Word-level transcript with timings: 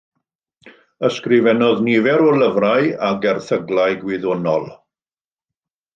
Ysgrifennodd 1.09 1.83
nifer 1.89 2.25
o 2.29 2.33
lyfrau 2.39 2.89
ac 3.11 3.27
erthyglau 3.33 4.01
gwyddonol. 4.07 4.71